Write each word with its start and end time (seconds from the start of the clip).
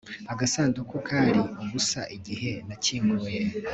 Agasanduku 0.33 0.95
kari 1.07 1.41
ubusa 1.63 2.01
igihe 2.15 2.51
nakinguye 2.67 3.41